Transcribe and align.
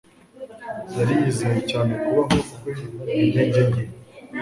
yari 0.97 1.13
yizeye 1.21 1.59
cyane 1.71 1.93
kubaho 2.03 2.39
kwe 3.01 3.13
intege 3.25 3.61
nke 3.69 3.83